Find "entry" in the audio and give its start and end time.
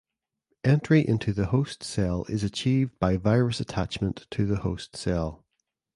0.63-1.07